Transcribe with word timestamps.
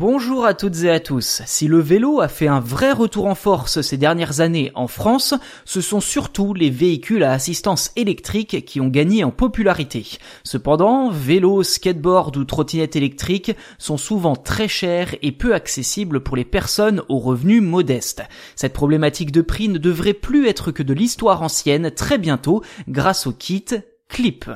Bonjour 0.00 0.46
à 0.46 0.54
toutes 0.54 0.82
et 0.84 0.90
à 0.90 0.98
tous. 0.98 1.42
Si 1.44 1.68
le 1.68 1.78
vélo 1.78 2.22
a 2.22 2.28
fait 2.28 2.46
un 2.46 2.58
vrai 2.58 2.90
retour 2.90 3.26
en 3.26 3.34
force 3.34 3.82
ces 3.82 3.98
dernières 3.98 4.40
années 4.40 4.72
en 4.74 4.86
France, 4.86 5.34
ce 5.66 5.82
sont 5.82 6.00
surtout 6.00 6.54
les 6.54 6.70
véhicules 6.70 7.22
à 7.22 7.32
assistance 7.32 7.92
électrique 7.96 8.64
qui 8.64 8.80
ont 8.80 8.88
gagné 8.88 9.24
en 9.24 9.30
popularité. 9.30 10.06
Cependant, 10.42 11.10
vélos, 11.10 11.64
skateboard 11.64 12.34
ou 12.38 12.44
trottinettes 12.44 12.96
électriques 12.96 13.54
sont 13.76 13.98
souvent 13.98 14.36
très 14.36 14.68
chers 14.68 15.14
et 15.20 15.32
peu 15.32 15.52
accessibles 15.52 16.20
pour 16.20 16.34
les 16.34 16.46
personnes 16.46 17.02
aux 17.10 17.18
revenus 17.18 17.60
modestes. 17.60 18.22
Cette 18.56 18.72
problématique 18.72 19.32
de 19.32 19.42
prix 19.42 19.68
ne 19.68 19.76
devrait 19.76 20.14
plus 20.14 20.48
être 20.48 20.72
que 20.72 20.82
de 20.82 20.94
l'histoire 20.94 21.42
ancienne 21.42 21.90
très 21.90 22.16
bientôt 22.16 22.62
grâce 22.88 23.26
au 23.26 23.32
kit 23.32 23.66
Clip. 24.08 24.46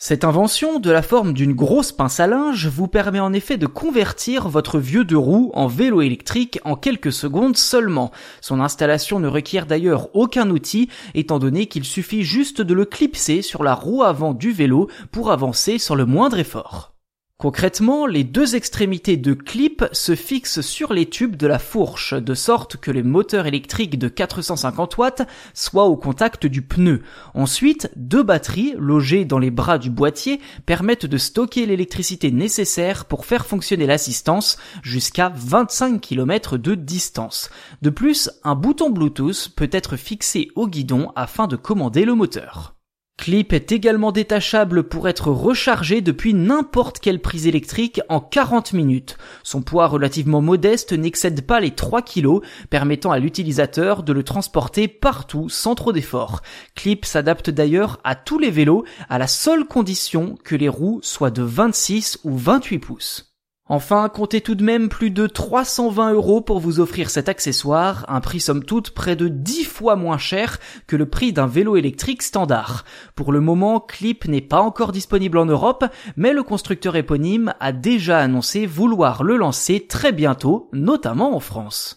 Cette 0.00 0.22
invention 0.22 0.78
de 0.78 0.92
la 0.92 1.02
forme 1.02 1.32
d'une 1.32 1.54
grosse 1.54 1.90
pince 1.90 2.20
à 2.20 2.28
linge 2.28 2.68
vous 2.68 2.86
permet 2.86 3.18
en 3.18 3.32
effet 3.32 3.56
de 3.56 3.66
convertir 3.66 4.48
votre 4.48 4.78
vieux 4.78 5.02
deux 5.02 5.18
roues 5.18 5.50
en 5.54 5.66
vélo 5.66 6.02
électrique 6.02 6.60
en 6.64 6.76
quelques 6.76 7.12
secondes 7.12 7.56
seulement. 7.56 8.12
Son 8.40 8.60
installation 8.60 9.18
ne 9.18 9.26
requiert 9.26 9.66
d'ailleurs 9.66 10.14
aucun 10.14 10.50
outil 10.50 10.88
étant 11.14 11.40
donné 11.40 11.66
qu'il 11.66 11.82
suffit 11.82 12.22
juste 12.22 12.60
de 12.60 12.74
le 12.74 12.84
clipser 12.84 13.42
sur 13.42 13.64
la 13.64 13.74
roue 13.74 14.04
avant 14.04 14.34
du 14.34 14.52
vélo 14.52 14.88
pour 15.10 15.32
avancer 15.32 15.78
sans 15.78 15.96
le 15.96 16.06
moindre 16.06 16.38
effort. 16.38 16.94
Concrètement, 17.40 18.06
les 18.06 18.24
deux 18.24 18.56
extrémités 18.56 19.16
de 19.16 19.32
clip 19.32 19.84
se 19.92 20.16
fixent 20.16 20.60
sur 20.60 20.92
les 20.92 21.06
tubes 21.06 21.36
de 21.36 21.46
la 21.46 21.60
fourche, 21.60 22.12
de 22.14 22.34
sorte 22.34 22.78
que 22.78 22.90
les 22.90 23.04
moteurs 23.04 23.46
électriques 23.46 23.96
de 23.96 24.08
450 24.08 24.98
watts 24.98 25.22
soient 25.54 25.84
au 25.84 25.96
contact 25.96 26.46
du 26.46 26.62
pneu. 26.62 27.02
Ensuite, 27.34 27.92
deux 27.94 28.24
batteries, 28.24 28.74
logées 28.76 29.24
dans 29.24 29.38
les 29.38 29.52
bras 29.52 29.78
du 29.78 29.88
boîtier, 29.88 30.40
permettent 30.66 31.06
de 31.06 31.16
stocker 31.16 31.64
l'électricité 31.64 32.32
nécessaire 32.32 33.04
pour 33.04 33.24
faire 33.24 33.46
fonctionner 33.46 33.86
l'assistance 33.86 34.58
jusqu'à 34.82 35.32
25 35.32 36.00
km 36.00 36.58
de 36.58 36.74
distance. 36.74 37.50
De 37.82 37.90
plus, 37.90 38.30
un 38.42 38.56
bouton 38.56 38.90
Bluetooth 38.90 39.50
peut 39.54 39.70
être 39.70 39.96
fixé 39.96 40.48
au 40.56 40.66
guidon 40.66 41.12
afin 41.14 41.46
de 41.46 41.54
commander 41.54 42.04
le 42.04 42.16
moteur. 42.16 42.77
Clip 43.18 43.52
est 43.52 43.72
également 43.72 44.12
détachable 44.12 44.84
pour 44.84 45.08
être 45.08 45.32
rechargé 45.32 46.00
depuis 46.00 46.34
n'importe 46.34 47.00
quelle 47.00 47.20
prise 47.20 47.48
électrique 47.48 48.00
en 48.08 48.20
40 48.20 48.72
minutes. 48.72 49.18
Son 49.42 49.60
poids 49.60 49.88
relativement 49.88 50.40
modeste 50.40 50.92
n'excède 50.92 51.44
pas 51.44 51.58
les 51.58 51.72
3 51.72 52.02
kg, 52.02 52.40
permettant 52.70 53.10
à 53.10 53.18
l'utilisateur 53.18 54.04
de 54.04 54.12
le 54.12 54.22
transporter 54.22 54.86
partout 54.86 55.48
sans 55.48 55.74
trop 55.74 55.92
d'efforts. 55.92 56.42
Clip 56.76 57.04
s'adapte 57.04 57.50
d'ailleurs 57.50 57.98
à 58.04 58.14
tous 58.14 58.38
les 58.38 58.52
vélos 58.52 58.84
à 59.08 59.18
la 59.18 59.26
seule 59.26 59.64
condition 59.66 60.38
que 60.44 60.54
les 60.54 60.68
roues 60.68 61.00
soient 61.02 61.32
de 61.32 61.42
26 61.42 62.20
ou 62.22 62.36
28 62.36 62.78
pouces. 62.78 63.27
Enfin, 63.70 64.08
comptez 64.08 64.40
tout 64.40 64.54
de 64.54 64.64
même 64.64 64.88
plus 64.88 65.10
de 65.10 65.26
320 65.26 66.12
euros 66.12 66.40
pour 66.40 66.58
vous 66.58 66.80
offrir 66.80 67.10
cet 67.10 67.28
accessoire, 67.28 68.06
un 68.08 68.20
prix 68.20 68.40
somme 68.40 68.64
toute 68.64 68.90
près 68.90 69.14
de 69.14 69.28
10 69.28 69.64
fois 69.64 69.94
moins 69.94 70.18
cher 70.18 70.58
que 70.86 70.96
le 70.96 71.08
prix 71.08 71.32
d'un 71.32 71.46
vélo 71.46 71.76
électrique 71.76 72.22
standard. 72.22 72.84
Pour 73.14 73.32
le 73.32 73.40
moment, 73.40 73.80
Clip 73.80 74.26
n'est 74.26 74.40
pas 74.40 74.60
encore 74.60 74.92
disponible 74.92 75.38
en 75.38 75.46
Europe, 75.46 75.84
mais 76.16 76.32
le 76.32 76.42
constructeur 76.42 76.96
éponyme 76.96 77.52
a 77.60 77.72
déjà 77.72 78.18
annoncé 78.18 78.66
vouloir 78.66 79.22
le 79.22 79.36
lancer 79.36 79.86
très 79.86 80.12
bientôt, 80.12 80.68
notamment 80.72 81.36
en 81.36 81.40
France. 81.40 81.96